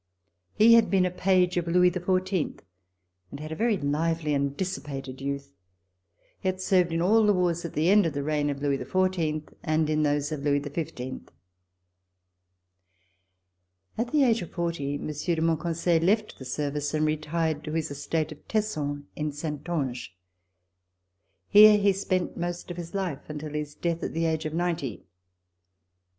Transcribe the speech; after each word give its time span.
He 0.55 0.73
had 0.73 0.89
been 0.89 1.05
a 1.05 1.11
page 1.11 1.57
of 1.57 1.67
Louis 1.67 1.91
XIV 1.91 2.61
and 3.29 3.39
had 3.39 3.51
had 3.51 3.51
a 3.51 3.55
very 3.55 3.77
lively 3.77 4.33
and 4.33 4.57
dissipated 4.57 5.21
youth. 5.21 5.53
He 6.39 6.47
had 6.47 6.59
served 6.59 6.91
in 6.91 7.03
all 7.03 7.23
the 7.23 7.33
wars 7.35 7.65
at 7.65 7.73
the 7.73 7.87
end 7.91 8.07
of 8.07 8.13
the 8.13 8.23
reign 8.23 8.49
of 8.49 8.63
Louis 8.63 8.79
XIV 8.79 9.53
and 9.61 9.91
in 9.91 10.01
those 10.01 10.31
of 10.31 10.39
Louis 10.41 10.59
XV. 10.63 11.19
At 13.95 14.11
the 14.11 14.23
age 14.23 14.41
of 14.41 14.49
forty, 14.49 14.97
Monsieur 14.97 15.35
de 15.35 15.41
Monconseil 15.43 16.01
left 16.01 16.39
the 16.39 16.45
service 16.45 16.95
and 16.95 17.05
retired 17.05 17.63
to 17.65 17.73
his 17.73 17.91
estate 17.91 18.31
of 18.31 18.39
Tesson 18.47 19.05
in 19.15 19.31
Saintonge. 19.31 20.15
Here 21.47 21.77
he 21.77 21.93
spent 21.93 22.35
most 22.35 22.71
of 22.71 22.77
his 22.77 22.95
life 22.95 23.29
until 23.29 23.53
his 23.53 23.75
death 23.75 24.01
at 24.01 24.13
the 24.13 24.25
age 24.25 24.45
of 24.45 24.53
ninety. 24.55 25.03